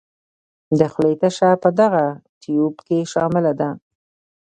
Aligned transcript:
د 0.79 0.81
خولې 0.91 1.15
تشه 1.21 1.49
په 1.63 1.69
دغه 1.79 2.05
تیوپ 2.41 2.75
کې 2.87 2.99
شامله 3.13 3.51
ده. 3.59 3.69